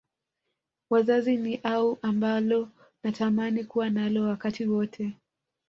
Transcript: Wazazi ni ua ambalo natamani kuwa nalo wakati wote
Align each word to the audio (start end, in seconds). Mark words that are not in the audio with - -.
Wazazi 0.89 1.37
ni 1.37 1.61
ua 1.63 1.97
ambalo 2.01 2.69
natamani 3.03 3.63
kuwa 3.63 3.89
nalo 3.89 4.23
wakati 4.23 4.65
wote 4.65 5.15